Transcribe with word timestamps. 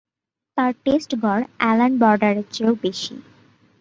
তার 0.57 0.71
টেস্ট 0.83 1.11
গড় 1.23 1.43
অ্যালান 1.59 1.91
বর্ডারের 2.01 2.47
চেয়েও 2.53 2.73
বেশি। 2.83 3.13